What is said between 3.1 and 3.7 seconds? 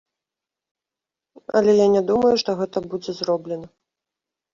зроблена.